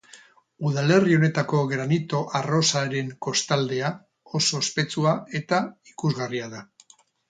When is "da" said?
6.61-6.69